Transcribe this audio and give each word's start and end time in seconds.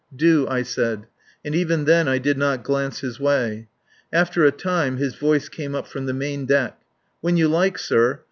Do," 0.15 0.47
I 0.47 0.63
said. 0.63 1.05
And 1.45 1.53
even 1.53 1.85
then 1.85 2.07
I 2.07 2.17
did 2.17 2.35
not 2.35 2.63
glance 2.63 3.01
his 3.01 3.19
way. 3.19 3.67
After 4.11 4.43
a 4.43 4.51
time 4.51 4.97
his 4.97 5.13
voice 5.13 5.47
came 5.47 5.75
up 5.75 5.85
from 5.87 6.07
the 6.07 6.11
main 6.13 6.47
deck. 6.47 6.81
"When 7.19 7.37
you 7.37 7.47
like, 7.47 7.77
sir. 7.77 8.19